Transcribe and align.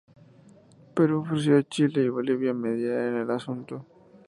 Perú 0.95 1.19
ofreció 1.19 1.59
a 1.59 1.63
Chile 1.63 2.01
y 2.03 2.09
Bolivia 2.09 2.55
mediar 2.55 3.01
en 3.09 3.17
el 3.17 3.29
asunto. 3.29 3.85